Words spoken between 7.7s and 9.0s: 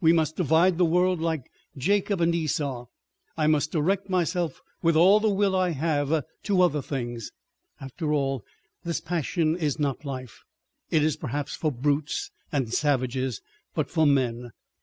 After all—this